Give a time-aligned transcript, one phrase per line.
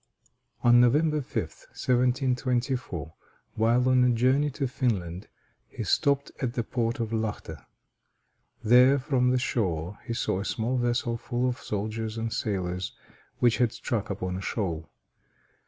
[0.63, 3.13] On November 5, 1724,
[3.53, 5.27] while on a journey to Finland,
[5.69, 7.67] he stopped at the port of Lachta.
[8.63, 12.93] There, from the shore, he saw a small vessel full of soldiers and sailors
[13.37, 14.89] which had struck upon a shoal.